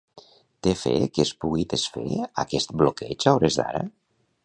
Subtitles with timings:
[0.67, 2.07] Té fe que es pugui desfer
[2.47, 3.89] aquest bloqueig a hores d'ara?